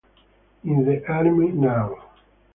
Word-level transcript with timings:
In 0.63 0.83
the 0.83 1.07
Army 1.07 1.49
Now 1.51 2.05